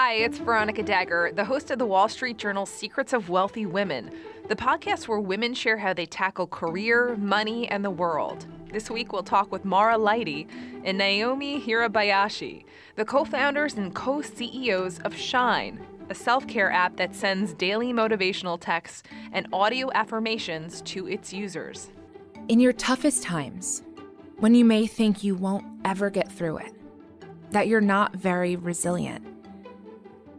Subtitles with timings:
[0.00, 4.12] Hi, it's Veronica Dagher, the host of the Wall Street Journal's Secrets of Wealthy Women,
[4.46, 8.46] the podcast where women share how they tackle career, money, and the world.
[8.72, 10.46] This week, we'll talk with Marah Lidey
[10.84, 12.64] and Naomi Hirabayashi,
[12.94, 17.92] the co founders and co CEOs of Shine, a self care app that sends daily
[17.92, 21.90] motivational texts and audio affirmations to its users.
[22.46, 23.82] In your toughest times,
[24.36, 26.72] when you may think you won't ever get through it,
[27.50, 29.24] that you're not very resilient,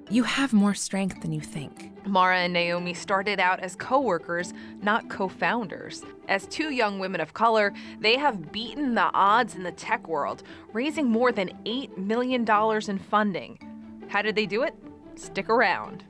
[0.09, 1.91] you have more strength than you think.
[2.05, 6.03] Marah and Naomi started out as co workers, not co founders.
[6.27, 10.43] As two young women of color, they have beaten the odds in the tech world,
[10.73, 12.43] raising more than $8 million
[12.89, 14.05] in funding.
[14.07, 14.73] How did they do it?
[15.15, 16.03] Stick around.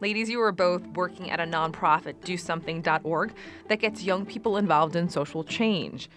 [0.00, 3.34] Ladies, you are both working at a nonprofit, DoSomething.org,
[3.68, 6.08] that gets young people involved in social change.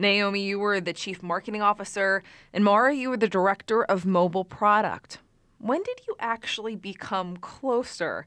[0.00, 4.44] Naomi, you were the chief marketing officer, and Marah, you were the director of mobile
[4.44, 5.18] product.
[5.58, 8.26] When did you actually become closer?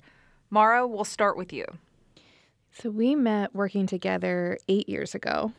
[0.52, 1.66] Marah, we'll start with you.
[2.72, 5.52] So we met working together eight years ago.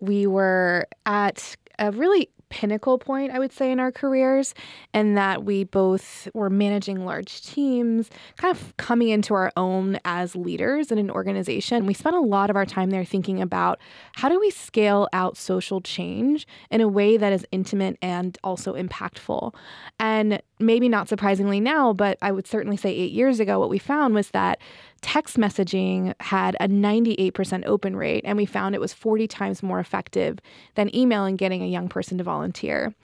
[0.00, 4.54] We were at a really pinnacle point, I would say, in our careers,
[4.92, 10.36] and that we both were managing large teams, kind of coming into our own as
[10.36, 11.84] leaders in an organization.
[11.84, 13.80] We spent a lot of our time there thinking about
[14.14, 18.74] how do we scale out social change in a way that is intimate and also
[18.74, 19.52] impactful.
[19.98, 23.78] And maybe not surprisingly now, but I would certainly say eight years ago, what we
[23.78, 24.60] found was that
[25.00, 29.80] text messaging had a 98% open rate, and we found it was 40 times more
[29.80, 30.38] effective
[30.74, 32.94] than email in getting a young person to volunteer.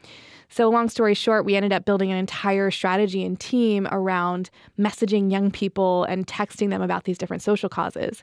[0.51, 5.31] So, long story short, we ended up building an entire strategy and team around messaging
[5.31, 8.23] young people and texting them about these different social causes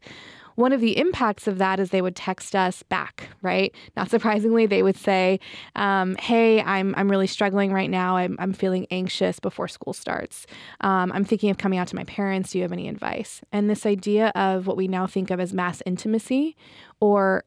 [0.57, 3.73] one of the impacts of that is they would text us back, right?
[3.95, 5.39] Not surprisingly, they would say,
[5.75, 8.17] um, "Hey, I'm I'm really struggling right now.
[8.17, 10.47] I'm I'm feeling anxious before school starts.
[10.81, 12.51] Um, I'm thinking of coming out to my parents.
[12.51, 15.53] Do you have any advice?" And this idea of what we now think of as
[15.53, 16.57] mass intimacy,
[16.99, 17.43] or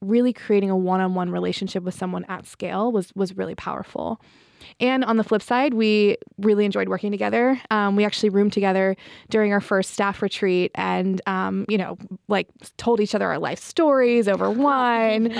[0.00, 4.20] really creating a one-on-one relationship with someone at scale was was really powerful.
[4.78, 7.60] And on the flip side, we really enjoyed working together.
[7.70, 8.96] Um, we actually roomed together
[9.28, 11.96] during our first staff retreat and, um, you know,
[12.28, 15.34] like told each other our life stories over wine.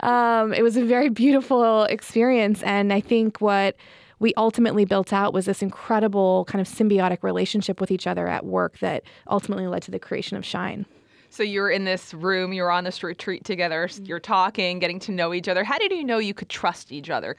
[0.00, 2.62] um, it was a very beautiful experience.
[2.62, 3.76] And I think what
[4.18, 8.46] we ultimately built out was this incredible kind of symbiotic relationship with each other at
[8.46, 10.86] work that ultimately led to the creation of Shine.
[11.30, 14.06] So you're in this room, you're on this retreat together, mm.
[14.06, 15.64] you're talking, getting to know each other.
[15.64, 17.36] How did you know you could trust each other?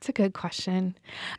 [0.00, 0.96] It's a good question.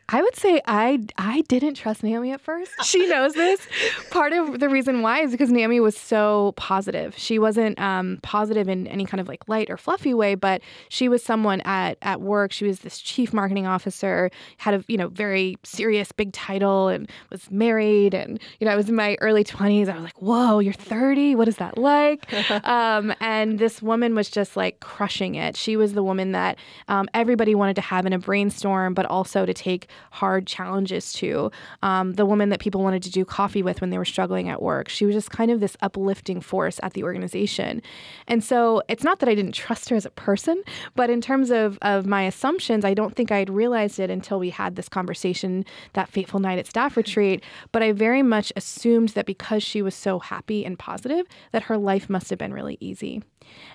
[0.08, 2.70] I would say I I didn't trust Naomi at first.
[2.84, 3.66] She knows this.
[4.12, 7.18] Part of the reason why is because Naomi was so positive.
[7.18, 11.08] She wasn't um, positive in any kind of like light or fluffy way, but she
[11.08, 12.52] was someone at at work.
[12.52, 17.10] She was this chief marketing officer, had a you know very serious big title, and
[17.30, 18.14] was married.
[18.14, 19.88] And you know I was in my early twenties.
[19.88, 21.34] I was like, whoa, you're thirty.
[21.34, 22.32] What is that like?
[22.64, 25.56] um, and this woman was just like crushing it.
[25.56, 29.06] She was the woman that um, everybody wanted to have in a brain brainstorm, but
[29.06, 31.50] also to take hard challenges to.
[31.82, 34.60] Um, the woman that people wanted to do coffee with when they were struggling at
[34.60, 34.88] work.
[34.88, 37.82] She was just kind of this uplifting force at the organization.
[38.28, 40.62] And so it's not that I didn't trust her as a person,
[40.94, 44.38] but in terms of, of my assumptions, I don't think I had realized it until
[44.38, 45.64] we had this conversation
[45.94, 47.42] that fateful night at staff retreat.
[47.72, 51.78] But I very much assumed that because she was so happy and positive, that her
[51.78, 53.22] life must have been really easy.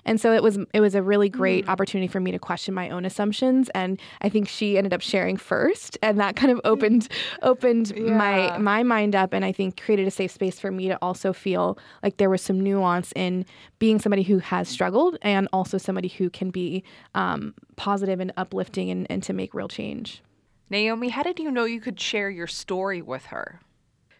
[0.04, 1.68] And so it was it was a really great mm.
[1.68, 5.36] opportunity for me to question my own assumptions and I think she ended up sharing
[5.36, 7.08] first and that kind of opened
[7.42, 8.16] opened yeah.
[8.16, 11.32] my my mind up and I think created a safe space for me to also
[11.32, 13.46] feel like there was some nuance in
[13.78, 16.82] being somebody who has struggled and also somebody who can be
[17.14, 20.22] um, positive and uplifting and, and to make real change.
[20.70, 23.60] Naomi, how did you know you could share your story with her?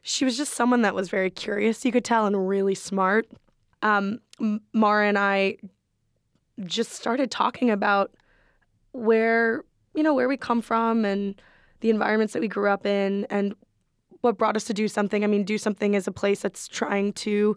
[0.01, 3.27] She was just someone that was very curious, you could tell, and really smart
[3.83, 4.21] um,
[4.73, 5.57] Marah and I
[6.65, 8.13] just started talking about
[8.93, 9.65] where
[9.99, 11.35] you know where we come from and
[11.81, 13.55] the environments that we grew up in and
[14.21, 15.25] what brought us to do something.
[15.25, 17.57] I mean, do something is a place that's trying to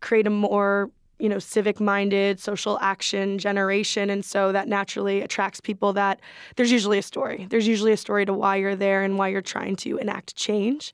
[0.00, 5.62] create a more you know civic minded social action generation and so that naturally attracts
[5.62, 6.20] people that
[6.56, 9.40] there's usually a story there's usually a story to why you're there and why you're
[9.40, 10.92] trying to enact change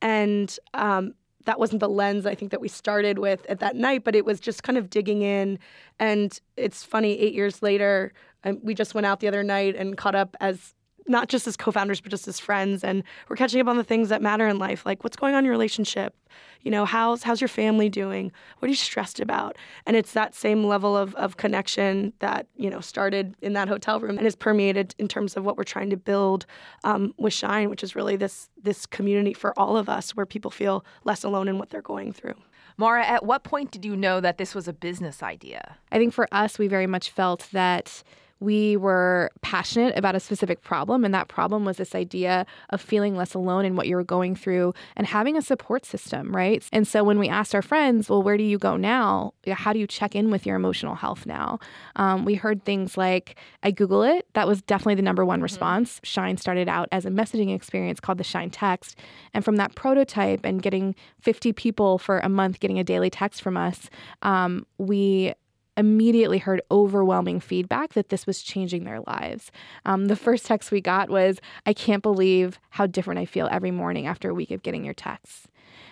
[0.00, 1.12] and um,
[1.44, 4.24] that wasn't the lens I think that we started with at that night, but it
[4.24, 5.58] was just kind of digging in.
[5.98, 8.12] And it's funny, eight years later,
[8.44, 10.74] um, we just went out the other night and caught up as
[11.06, 12.82] not just as co-founders but just as friends.
[12.82, 15.40] And we're catching up on the things that matter in life like what's going on
[15.40, 16.14] in your relationship?
[16.62, 18.32] You know how's how's your family doing?
[18.58, 19.56] What are you stressed about?
[19.86, 24.00] And it's that same level of, of connection that you know started in that hotel
[24.00, 26.46] room and is permeated in terms of what we're trying to build
[26.84, 30.50] um, with shine which is really this this community for all of us where people
[30.50, 32.34] feel less alone in what they're going through.
[32.76, 35.76] Marah, at what point did you know that this was a business idea?
[35.92, 38.02] I think for us, we very much felt that
[38.40, 43.16] we were passionate about a specific problem, and that problem was this idea of feeling
[43.16, 46.64] less alone in what you were going through and having a support system, right?
[46.72, 49.34] And so when we asked our friends, well, where do you go now?
[49.48, 51.58] How do you check in with your emotional health now?
[51.96, 54.26] Um, we heard things like, I Google it.
[54.34, 55.44] That was definitely the number one mm-hmm.
[55.44, 56.00] response.
[56.02, 58.98] Shine started out as a messaging experience called the Shine Text.
[59.32, 63.42] And from that prototype and getting 50 people for a month getting a daily text
[63.42, 63.88] from us,
[64.22, 65.34] um, we
[65.76, 69.50] immediately heard overwhelming feedback that this was changing their lives.
[69.84, 73.70] Um, the first text we got was, I can't believe how different I feel every
[73.70, 75.48] morning after a week of getting your texts.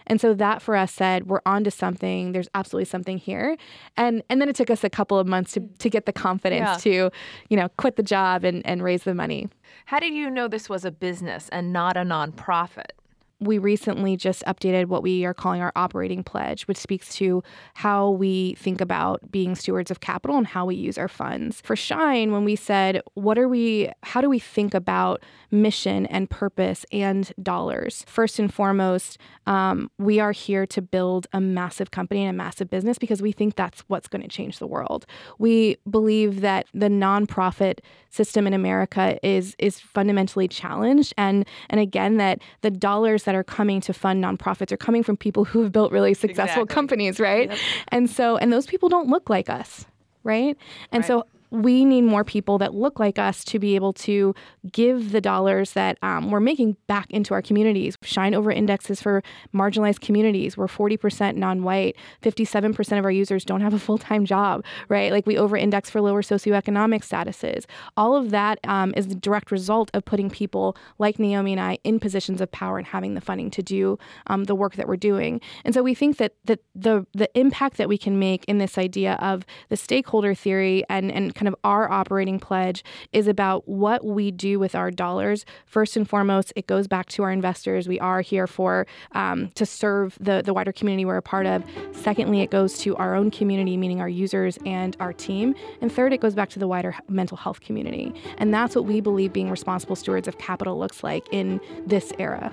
[0.06, 2.32] And so that for us said, we're onto something.
[2.32, 3.56] There's absolutely something here.
[3.96, 6.84] And and then it took us a couple of months to, to get the confidence
[6.84, 7.08] yeah.
[7.08, 7.10] to,
[7.48, 9.48] you know, quit the job and, and raise the money.
[9.86, 12.92] How did you know this was a business and not a nonprofit?
[13.42, 17.42] We recently just updated what we are calling our operating pledge, which speaks to
[17.74, 21.60] how we think about being stewards of capital and how we use our funds.
[21.62, 26.30] For Shine, when we said, what are we, how do we think about mission and
[26.30, 28.04] purpose and dollars?
[28.06, 32.70] First and foremost, um, we are here to build a massive company and a massive
[32.70, 35.04] business because we think that's what's going to change the world.
[35.38, 37.80] We believe that the nonprofit
[38.12, 43.38] system in America is is fundamentally challenged, and and again that the dollars that that
[43.38, 46.74] are coming to fund nonprofits are coming from people who have built really successful exactly.
[46.74, 47.48] companies, right?
[47.48, 47.58] Yep.
[47.88, 49.86] And so, and those people don't look like us,
[50.22, 50.56] right?
[50.92, 51.06] And right.
[51.06, 54.34] so we need more people that look like us to be able to
[54.72, 57.98] give the dollars that um, we're making back into our communities.
[58.02, 59.22] Shine over indexes for
[59.54, 60.56] marginalized communities.
[60.56, 61.94] We're 40% non white.
[62.22, 65.12] 57% of our users don't have a full time job, right?
[65.12, 67.66] Like we over index for lower socioeconomic statuses.
[67.98, 71.78] All of that um, is the direct result of putting people like Naomi and I
[71.84, 73.98] in positions of power and having the funding to do
[74.28, 75.38] um, the work that we're doing.
[75.66, 78.78] And so we think that, that the, the impact that we can make in this
[78.78, 84.04] idea of the stakeholder theory and, and kind of our operating pledge is about what
[84.04, 85.44] we do with our dollars.
[85.66, 87.88] First and foremost, it goes back to our investors.
[87.88, 91.64] We are here for um, to serve the the wider community we're a part of.
[91.90, 95.56] Secondly, it goes to our own community, meaning our users and our team.
[95.80, 98.14] And third, it goes back to the wider mental health community.
[98.38, 102.52] And that's what we believe being responsible stewards of capital looks like in this era.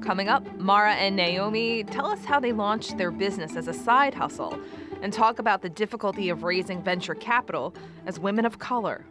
[0.00, 4.12] Coming up, Marah and Naomi tell us how they launched their business as a side
[4.12, 4.58] hustle
[5.04, 7.74] and talk about the difficulty of raising venture capital
[8.06, 9.04] as women of color.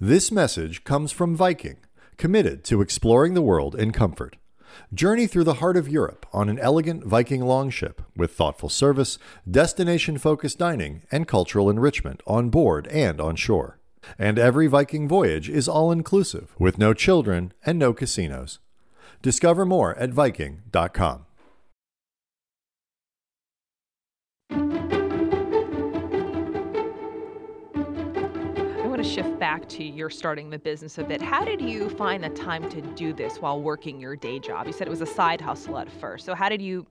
[0.00, 1.78] This message comes from Viking,
[2.16, 4.36] committed to exploring the world in comfort.
[4.94, 9.18] Journey through the heart of Europe on an elegant Viking longship with thoughtful service,
[9.50, 13.80] destination focused dining, and cultural enrichment on board and on shore.
[14.16, 18.60] And every Viking voyage is all inclusive with no children and no casinos.
[19.22, 21.26] Discover more at Viking.com.
[29.02, 31.22] to shift back to your starting the business a bit.
[31.22, 34.66] How did you find the time to do this while working your day job?
[34.66, 36.26] You said it was a side hustle at first.
[36.26, 36.86] So, how did you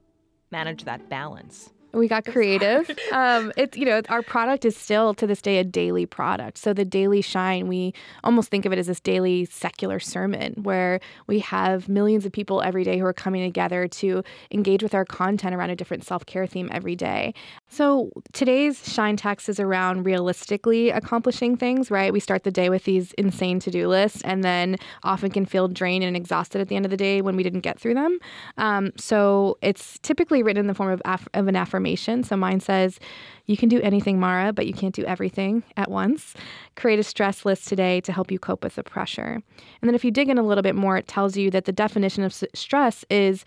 [0.50, 1.70] manage that balance?
[1.92, 2.90] we got creative.
[3.12, 6.58] um, it's you know our product is still to this day a daily product.
[6.58, 11.00] So the daily shine, we almost think of it as this daily secular sermon where
[11.26, 15.04] we have millions of people every day who are coming together to engage with our
[15.04, 17.34] content around a different self care theme every day.
[17.70, 21.90] So today's shine text is around realistically accomplishing things.
[21.90, 25.46] Right, we start the day with these insane to do lists, and then often can
[25.46, 27.94] feel drained and exhausted at the end of the day when we didn't get through
[27.94, 28.18] them.
[28.58, 32.24] Um, so it's typically written in the form of, af- of an affirmation affirmation.
[32.24, 32.98] So mine says,
[33.46, 36.34] You can do anything, Marah, but you can't do everything at once.
[36.76, 39.40] Create a stress list today to help you cope with the pressure.
[39.80, 41.72] And then if you dig in a little bit more, it tells you that the
[41.72, 43.44] definition of stress is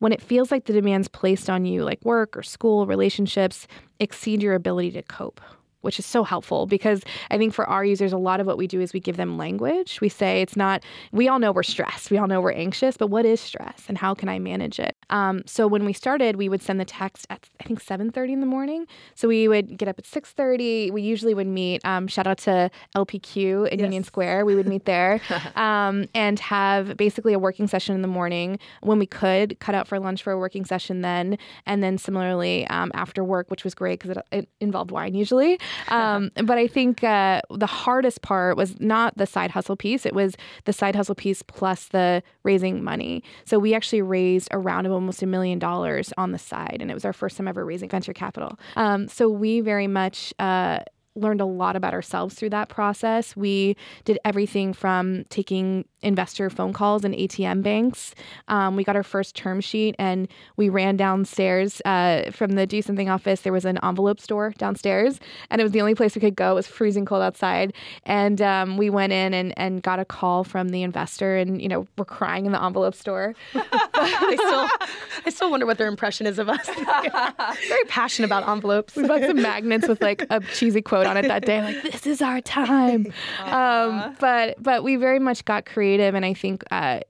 [0.00, 3.68] when it feels like the demands placed on you, like work or school, relationships,
[4.00, 5.40] exceed your ability to cope
[5.82, 8.66] which is so helpful because I think for our users, a lot of what we
[8.66, 10.00] do is we give them language.
[10.00, 10.82] We say it's not,
[11.12, 13.98] we all know we're stressed, we all know we're anxious, but what is stress and
[13.98, 14.96] how can I manage it?
[15.10, 18.40] Um, so when we started, we would send the text at I think 7:30 in
[18.40, 18.86] the morning.
[19.14, 20.90] So we would get up at 6:30.
[20.90, 21.84] We usually would meet.
[21.84, 23.84] Um, shout out to LPQ in yes.
[23.84, 24.44] Union Square.
[24.46, 25.20] We would meet there
[25.56, 29.88] um, and have basically a working session in the morning when we could cut out
[29.88, 33.74] for lunch for a working session then, and then similarly um, after work, which was
[33.74, 35.58] great because it, it, involved wine usually.
[36.00, 40.06] Um, but I think uh, the hardest part was not the side hustle piece.
[40.06, 43.22] It was the side hustle piece plus the raising money.
[43.44, 47.04] So we actually raised around almost a million dollars on the side, and it was
[47.04, 48.58] our first time ever raising venture capital.
[48.76, 50.32] Um, so we very much.
[50.38, 50.80] Uh,
[51.16, 53.36] learned a lot about ourselves through that process.
[53.36, 58.14] We did everything from taking investor phone calls and ATM banks.
[58.48, 62.80] Um, we got our first term sheet and we ran downstairs uh, from the Do
[62.80, 63.40] Something office.
[63.40, 66.52] There was an envelope store downstairs, and it was the only place we could go.
[66.52, 67.74] It was freezing cold outside.
[68.04, 71.68] And um, we went in and, and got a call from the investor, and, you
[71.68, 73.34] know, we're crying in the envelope store.
[73.54, 74.88] I still,
[75.26, 76.66] I still wonder what their impression is of us.
[77.68, 78.96] Very passionate about envelopes.
[78.96, 82.06] We bought some magnets with like a cheesy quote on it that day, like "This
[82.06, 86.64] is our time." Um, but but we very much got creative, and I think.
[86.70, 87.00] Uh,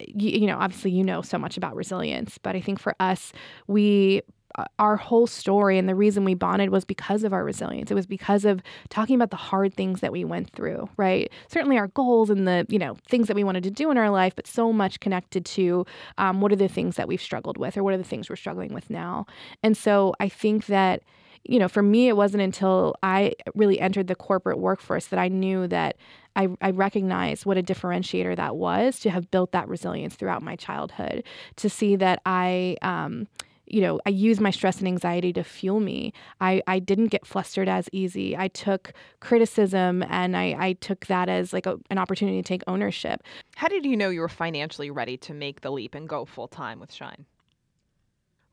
[0.00, 3.32] you, you know, obviously, you know so much about resilience, but I think for us,
[3.68, 4.22] we
[4.56, 7.90] uh, our whole story and the reason we bonded was because of our resilience.
[7.90, 11.30] It was because of talking about the hard things that we went through, right?
[11.48, 14.08] Certainly our goals and the, you know, things that we wanted to do in our
[14.08, 15.84] life, but so much connected to
[16.16, 18.36] um, what are the things that we've struggled with or what are the things we're
[18.36, 19.26] struggling with now.
[19.62, 21.02] And so I think that
[21.48, 25.28] you know, for me, it wasn't until I really entered the corporate workforce that I
[25.28, 25.96] knew that
[26.34, 30.56] I, I recognized what a differentiator that was to have built that resilience throughout my
[30.56, 31.24] childhood,
[31.56, 33.26] to see that I, um,
[33.66, 36.12] you know, I used my stress and anxiety to fuel me.
[36.40, 38.36] I, I didn't get flustered as easy.
[38.36, 42.62] I took criticism and I, I took that as like a, an opportunity to take
[42.66, 43.22] ownership.
[43.56, 46.48] How did you know you were financially ready to make the leap and go full
[46.48, 47.24] time with Shine?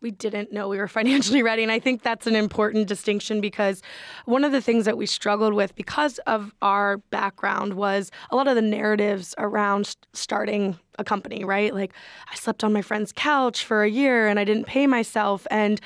[0.04, 1.64] We didn't know we were financially ready.
[1.64, 3.82] And I think that's an important distinction because
[4.26, 8.48] one of the things that we struggled with because of our background was a lot
[8.48, 11.74] of the narratives around starting a company, right?
[11.74, 11.94] Like,
[12.32, 15.48] I slept on my friend's couch for a year and I didn't pay myself.
[15.50, 15.82] And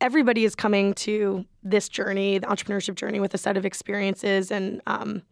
[0.00, 4.82] everybody is coming to this journey, the entrepreneurship journey, with a set of experiences and
[4.88, 5.22] um,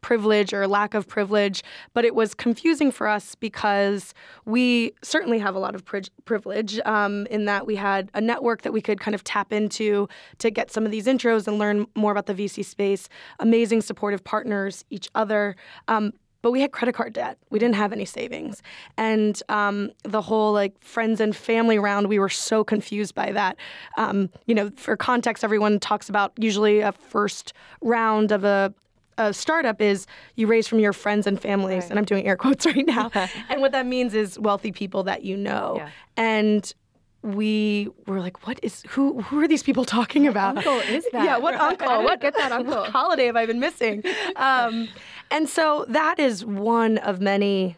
[0.00, 1.62] privilege or lack of privilege,
[1.94, 4.14] but it was confusing for us because
[4.44, 8.62] we certainly have a lot of pri- privilege um, in that we had a network
[8.62, 11.86] that we could kind of tap into to get some of these intros and learn
[11.94, 13.08] more about the VC space,
[13.40, 15.56] amazing supportive partners, each other.
[15.88, 16.12] Um,
[16.42, 17.38] but we had credit card debt.
[17.50, 18.62] We didn't have any savings.
[18.96, 23.56] And um, the whole like friends and family round, we were so confused by that.
[23.96, 27.52] Um, you know, for context, everyone talks about usually a first
[27.82, 28.72] round of a,
[29.18, 30.06] a startup is
[30.36, 31.90] you raise from your friends and families, right.
[31.90, 33.10] and I'm doing air quotes right now.
[33.48, 35.74] and what that means is wealthy people that you know.
[35.76, 35.90] Yeah.
[36.16, 36.74] And
[37.22, 40.56] we were like, what is who who are these people talking what about?
[40.58, 41.24] Uncle is that?
[41.24, 42.04] Yeah, what uncle?
[42.04, 42.76] What get that uncle?
[42.76, 44.02] What holiday have I been missing?
[44.36, 44.88] Um,
[45.30, 47.76] and so that is one of many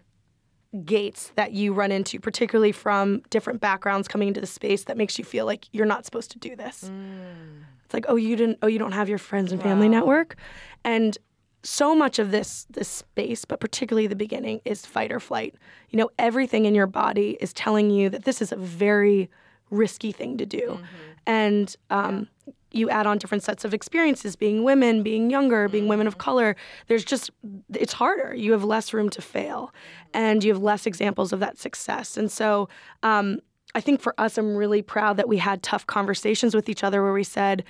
[0.85, 5.19] gates that you run into, particularly from different backgrounds coming into the space that makes
[5.19, 6.91] you feel like you're not supposed to do this.
[6.93, 7.65] Mm.
[7.85, 9.99] It's like, oh, you didn't, oh, you don't have your friends and family wow.
[9.99, 10.37] network,
[10.85, 11.19] and
[11.63, 15.55] so much of this this space, but particularly the beginning, is fight or flight.
[15.91, 19.31] You know, everything in your body is telling you that this is a very
[19.71, 20.85] risky thing to do, mm-hmm.
[21.27, 22.53] and um, yeah.
[22.73, 25.91] you add on different sets of experiences, being women, being younger, being mm-hmm.
[25.91, 26.23] women of mm-hmm.
[26.23, 26.57] color.
[26.89, 27.31] There's just
[27.75, 28.35] it's harder.
[28.35, 29.73] You have less room to fail,
[30.15, 32.17] and you have less examples of that success.
[32.17, 32.69] And so,
[33.03, 33.41] um,
[33.75, 37.03] I think for us, I'm really proud that we had tough conversations with each other
[37.03, 37.65] where we said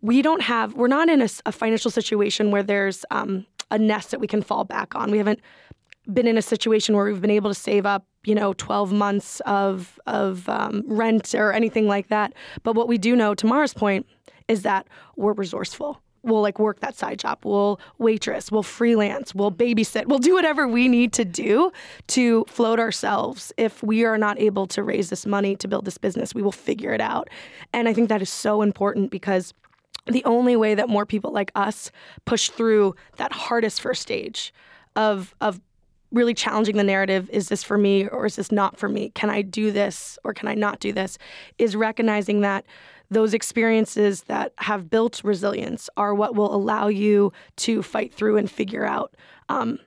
[0.00, 4.10] we don't have, we're not in a, a financial situation where there's um, a nest
[4.10, 5.10] that we can fall back on.
[5.10, 5.40] We haven't
[6.12, 9.40] been in a situation where we've been able to save up, you know, 12 months
[9.40, 12.32] of, of um, rent or anything like that.
[12.62, 14.06] But what we do know, to Marah's point,
[14.46, 14.86] is that
[15.16, 16.00] we're resourceful.
[16.22, 17.38] We'll like work that side job.
[17.44, 18.50] We'll waitress.
[18.50, 19.34] We'll freelance.
[19.34, 20.06] We'll babysit.
[20.06, 21.70] We'll do whatever we need to do
[22.08, 23.52] to float ourselves.
[23.56, 26.52] If we are not able to raise this money to build this business, we will
[26.52, 27.28] figure it out.
[27.72, 29.54] And I think that is so important because
[30.08, 31.90] the only way that more people like us
[32.24, 34.52] push through that hardest first stage
[34.96, 35.60] of of
[36.10, 39.10] really challenging the narrative is this for me or is this not for me?
[39.10, 41.18] Can i do this or can i not do this?
[41.58, 42.64] Is recognizing that
[43.10, 48.50] those experiences that have built resilience are what will allow you to fight through and
[48.50, 49.14] figure out
[49.48, 49.78] um,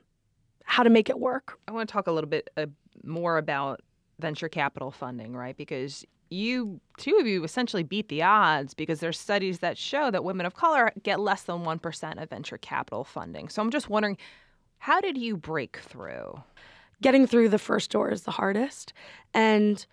[0.64, 1.60] how to make it work.
[1.68, 2.66] I want to talk a little bit uh,
[3.04, 3.82] more about
[4.20, 5.58] venture capital funding right?
[5.58, 10.24] Because you two of you essentially beat the odds because there's studies that show that
[10.24, 13.50] women of color get less than 1% of venture capital funding.
[13.50, 14.18] So I'm just wondering
[14.80, 16.42] how did you break through?
[17.02, 18.94] Getting through the first door is the hardest
[19.34, 19.86] and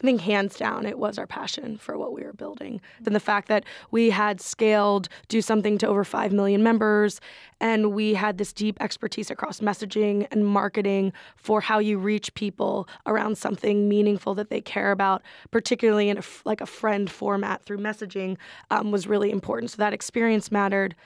[0.00, 2.80] I think hands down, it was our passion for what we were building.
[3.02, 7.20] Then the fact that we had scaled do something to over 5 million members,
[7.60, 12.88] and we had this deep expertise across messaging and marketing for how you reach people
[13.04, 17.78] around something meaningful that they care about, particularly in a, like a friend format through
[17.78, 18.38] messaging,
[18.70, 19.70] um, was really important.
[19.70, 20.96] So that experience mattered.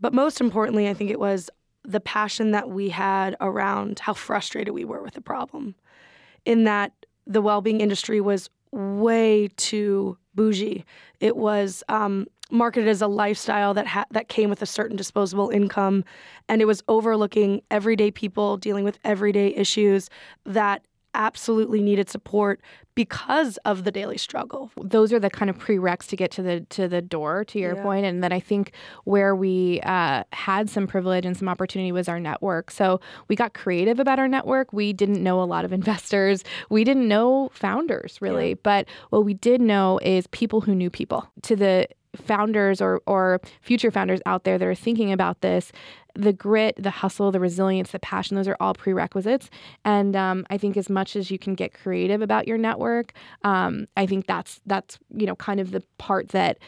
[0.00, 1.50] But most importantly, I think it was
[1.84, 5.74] the passion that we had around how frustrated we were with the problem.
[6.46, 6.92] In that
[7.26, 10.84] the well-being industry was way too bougie.
[11.20, 15.50] It was um, marketed as a lifestyle that ha- that came with a certain disposable
[15.50, 16.04] income,
[16.48, 20.08] and it was overlooking everyday people dealing with everyday issues
[20.44, 20.82] that
[21.16, 22.60] absolutely needed support
[22.94, 24.70] because of the daily struggle.
[24.80, 27.44] Those are the kind of prereqs to get to the to the door.
[27.46, 27.82] To your Yeah.
[27.82, 28.72] point, and then I think
[29.04, 32.70] where we uh, had some privilege and some opportunity was our network.
[32.70, 34.72] So we got creative about our network.
[34.72, 36.44] We didn't know a lot of investors.
[36.70, 41.28] We didn't know founders really, but what we did know is people who knew people.
[41.42, 45.72] To the founders or or future founders out there that are thinking about this
[46.14, 49.50] the grit the hustle the resilience the passion those are all prerequisites.
[49.84, 53.12] And um, i think as much as you can get creative about your network
[53.44, 56.58] um, i think that's that's you know kind of the part that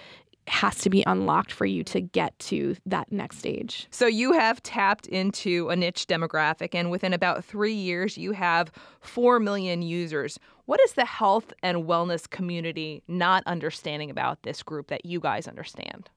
[0.48, 4.62] has to be unlocked for you to get to that next stage So you have
[4.62, 10.38] tapped into a niche demographic, and within about three years, you have 4 million users.
[10.66, 15.48] What is the health and wellness community not understanding about this group that you guys
[15.48, 16.10] understand?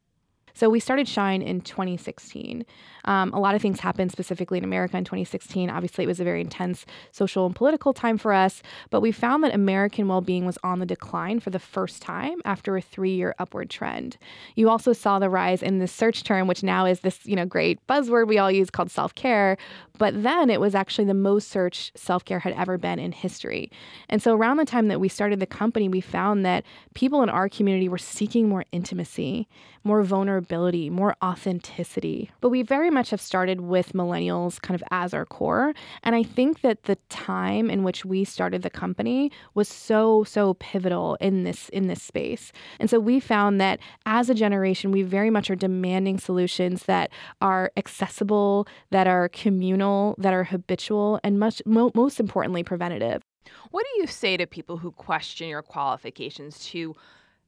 [0.54, 2.66] So we started Shine in 2016.
[3.06, 5.70] Um, a lot of things happened specifically in America in 2016.
[5.70, 9.44] Obviously, it was a very intense social and political time for us, but we found
[9.44, 13.14] that American well being was on the decline for the first time after a three
[13.16, 14.18] year upward trend.
[14.56, 17.46] You also saw the rise in this search term, which now is this you know
[17.46, 19.58] great buzzword we all use called self care.
[19.98, 23.72] But then it was actually the most searched self care had ever been in history.
[24.10, 27.30] And so around the time that we started the company, we found that people in
[27.30, 29.48] our community were seeking more intimacy,
[29.84, 32.30] more vulnerability, more authenticity.
[32.40, 35.74] But we very much have started with millennials kind of as our core.
[36.04, 40.56] And I think that the time in which we started the company was so, so
[40.56, 42.52] pivotal in this in this space.
[42.80, 47.12] And so we found that as a generation, we very much are demanding solutions that
[47.42, 53.24] are accessible, that are communal, that are habitual, and much mo- most importantly, preventative.
[53.72, 56.96] What do you say to people who question your qualifications to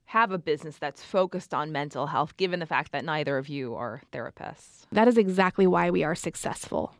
[0.05, 3.75] have a business that's focused on mental health, given the fact that neither of you
[3.75, 4.85] are therapists?
[4.91, 6.93] That is exactly why we are successful.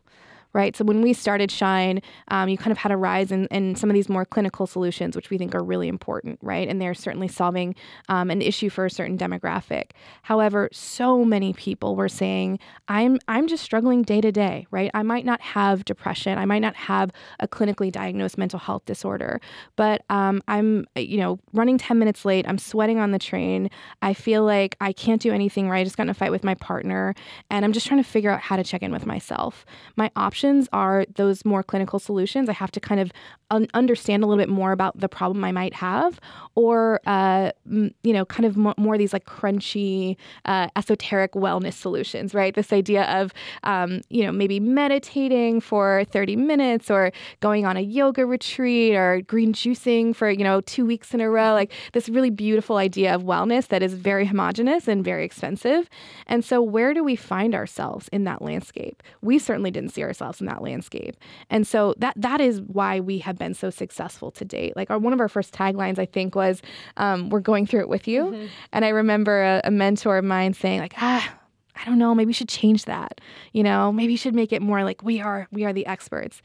[0.54, 0.76] Right.
[0.76, 3.90] So when we started Shine, um, you kind of had a rise in, in some
[3.90, 6.38] of these more clinical solutions, which we think are really important.
[6.42, 6.68] Right.
[6.68, 7.74] And they're certainly solving
[8.08, 9.90] um, an issue for a certain demographic.
[10.22, 14.68] However, so many people were saying, I'm, I'm just struggling day to day.
[14.70, 14.92] Right.
[14.94, 16.38] I might not have depression.
[16.38, 19.40] I might not have a clinically diagnosed mental health disorder,
[19.74, 22.46] but um, I'm, you know, running 10 minutes late.
[22.46, 23.70] I'm sweating on the train.
[24.02, 25.80] I feel like I can't do anything right.
[25.80, 27.12] I just got in a fight with my partner.
[27.50, 29.66] And I'm just trying to figure out how to check in with myself.
[29.96, 32.48] My options are those more clinical solutions.
[32.48, 33.12] I have to kind of
[33.50, 36.20] un- understand a little bit more about the problem I might have,
[36.54, 41.74] or uh, m- you know, kind of mo- more these like crunchy, uh, esoteric wellness
[41.74, 42.54] solutions, right?
[42.54, 47.80] This idea of um, you know maybe meditating for 30 minutes, or going on a
[47.80, 52.08] yoga retreat, or green juicing for you know two weeks in a row, like this
[52.08, 55.88] really beautiful idea of wellness that is very homogenous and very expensive.
[56.26, 59.02] And so, where do we find ourselves in that landscape?
[59.22, 61.16] We certainly didn't see ourselves in that landscape,
[61.50, 64.76] and so that that is why we have been so successful to date.
[64.76, 66.62] Like our one of our first taglines, I think, was
[66.96, 70.54] um, "We're going through it with you," and I remember a, a mentor of mine
[70.54, 71.38] saying, like, ah.
[71.76, 73.20] I don't know, maybe we should change that.
[73.52, 76.40] You know, maybe you should make it more like we are we are the experts.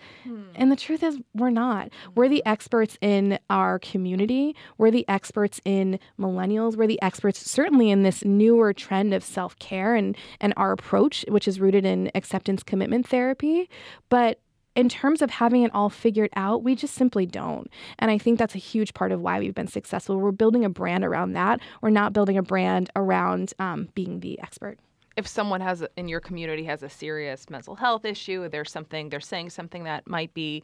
[0.55, 1.89] And the truth is we're not.
[2.15, 4.55] We're the experts in our community.
[4.77, 6.75] We're the experts in millennials.
[6.75, 11.47] We're the experts certainly in this newer trend of self-care and and our approach which
[11.47, 13.69] is rooted in acceptance commitment therapy.
[14.09, 14.39] But
[14.75, 17.69] in terms of having it all figured out, we just simply don't.
[17.97, 20.17] And I think that's a huge part of why we've been successful.
[20.17, 21.59] We're building a brand around that.
[21.81, 24.79] We're not building a brand around um, being the expert.
[25.17, 29.19] If someone has in your community has a serious mental health issue, there's something they're
[29.19, 30.63] saying something that might be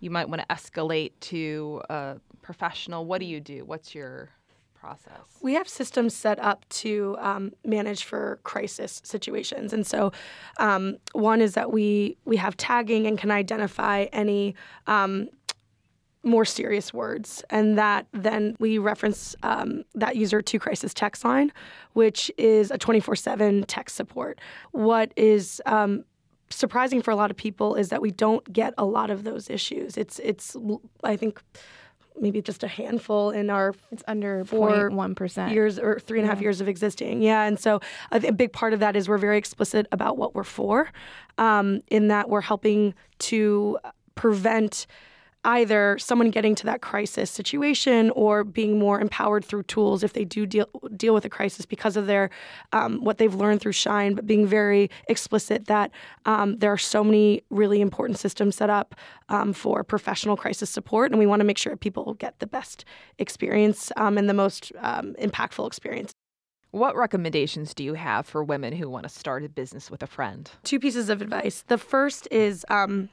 [0.00, 3.06] you might want to escalate to a professional.
[3.06, 3.64] What do you do?
[3.64, 4.30] What's your
[4.74, 5.20] process?
[5.40, 10.12] We have systems set up to um, manage for crisis situations, and so
[10.58, 14.54] um, one is that we we have tagging and can identify any.
[14.86, 15.28] Um,
[16.26, 21.52] more serious words, and that then we reference um, that user to crisis text line,
[21.94, 24.40] which is a 24 7 text support.
[24.72, 26.04] What is um,
[26.50, 29.48] surprising for a lot of people is that we don't get a lot of those
[29.48, 29.96] issues.
[29.96, 30.56] It's, it's
[31.04, 31.40] I think,
[32.18, 35.52] maybe just a handful in our It's under For 0.1%.
[35.52, 36.44] years or three and a half Yeah.
[36.46, 37.20] years of existing.
[37.22, 40.42] Yeah, and so a big part of that is we're very explicit about what we're
[40.42, 40.88] for,
[41.38, 43.78] um, in that we're helping to
[44.14, 44.86] prevent
[45.46, 50.24] either someone getting to that crisis situation or being more empowered through tools if they
[50.24, 52.28] do deal deal with a crisis because of their
[52.72, 55.90] um, what they've learned through Shine, but being very explicit that
[56.26, 58.94] um, there are so many really important systems set up
[59.28, 62.84] um, for professional crisis support, and we want to make sure people get the best
[63.18, 66.12] experience um, and the most um, impactful experience.
[66.72, 70.06] What recommendations do you have for women who want to start a business with a
[70.06, 70.50] friend?
[70.64, 71.64] two pieces of advice.
[71.68, 73.08] The first is um,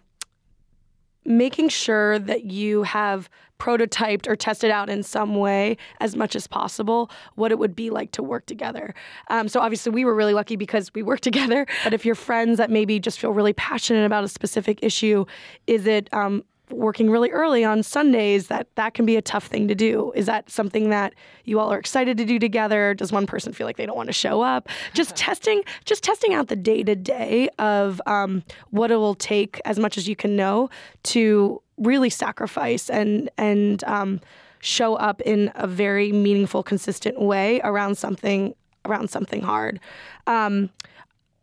[1.26, 6.48] making sure that you have prototyped or tested out in some way as much as
[6.48, 8.94] possible what it would be like to work together.
[9.30, 11.66] Um, so obviously we were really lucky because we work together.
[11.84, 15.26] But if you're friends that maybe just feel really passionate about a specific issue,
[15.68, 19.68] is it um, working really early on Sundays that that can be a tough thing
[19.68, 20.12] to do.
[20.16, 21.14] Is that something that
[21.46, 22.94] you all are excited to do together?
[22.94, 24.70] Does one person feel like they don't want to show up?
[24.94, 29.62] Just testing, just testing out the day to day of um, what it will take
[29.66, 30.70] as much as you can know
[31.04, 34.20] to really sacrifice and and um,
[34.60, 38.56] show up in a very meaningful, consistent way around something
[38.86, 39.80] around something hard.
[40.28, 40.70] Um,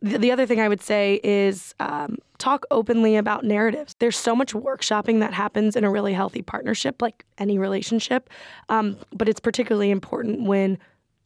[0.02, 3.94] the, the other thing I would say is um, talk openly about narratives.
[3.98, 8.29] There's so much workshopping that happens in a really healthy partnership, like any relationship,
[8.68, 10.79] um, but it's particularly important when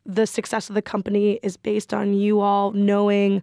[0.05, 3.43] the success of the company is based on you all knowing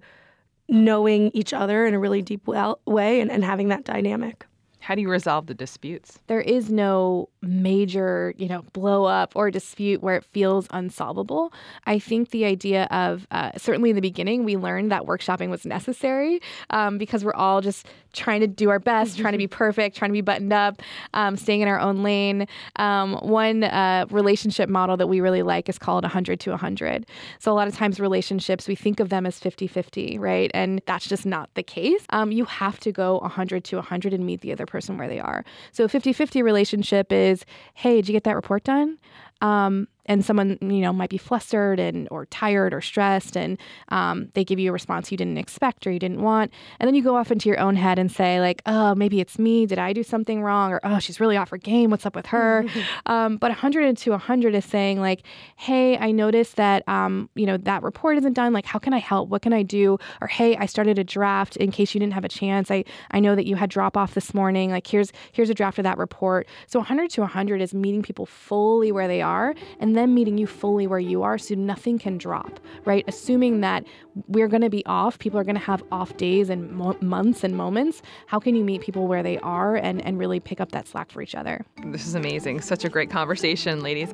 [0.70, 4.46] knowing each other in a really deep wel- way and, and having that dynamic.
[4.82, 6.20] How do you resolve the disputes?
[6.28, 11.52] there is no major, you know, blow up or dispute where it feels unsolvable.
[11.86, 15.66] I think the idea of uh, certainly in the beginning, we learned that workshopping was
[15.66, 19.98] necessary um, because we're all just trying to do our best, trying to be perfect,
[19.98, 20.82] trying to be buttoned up,
[21.14, 22.48] um, staying in our own lane.
[22.78, 27.06] Um, one uh, relationship model that we really like is called 100 to 100.
[27.40, 30.50] So a lot of times relationships, we think of them as 50 50, right?
[30.54, 32.06] And that's just not the case.
[32.12, 35.20] Um, you have to go 100 to 100 and meet the other person where they
[35.20, 35.44] are.
[35.72, 38.98] So 50 50 relationship is, hey, did you get that report done?
[39.42, 43.58] Um, and someone you know might be flustered and or tired or stressed and
[43.90, 46.52] um, they give you a response you didn't expect or you didn't want.
[46.80, 49.38] And then you go off into your own head and say like oh maybe it's
[49.38, 49.66] me.
[49.66, 50.72] Did i do something wrong?
[50.72, 51.92] Or oh she's really off her game.
[51.92, 52.66] What's up with her?
[53.06, 55.24] Um, but 100 to 100 is saying like
[55.56, 58.54] hey i noticed that um, you know that report isn't done.
[58.54, 59.30] Like how can i help?
[59.30, 59.98] What can i do?
[60.20, 62.70] Or hey i started a draft in case you didn't have a chance.
[62.72, 64.72] I i know that you had drop off this morning.
[64.72, 66.48] Like here's here's a draft of that report.
[66.68, 69.56] So 100 to 100 is meeting people fully where they are
[69.92, 73.84] and then meeting you fully where you are so nothing can drop right assuming that
[74.28, 77.44] we're going to be off people are going to have off days and mo- months
[77.44, 80.72] and moments how can you meet people where they are and and really pick up
[80.72, 82.62] that slack for each other This is amazing.
[82.62, 84.14] Such a great conversation, ladies.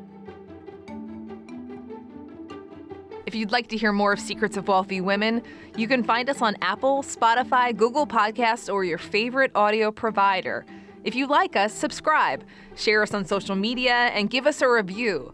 [3.27, 5.43] If you'd like to hear more of Secrets of Wealthy Women,
[5.75, 10.65] you can find us on Apple, Spotify, Google Podcasts, or your favorite audio provider.
[11.03, 12.43] If you like us, subscribe,
[12.75, 15.33] share us on social media, and give us a review.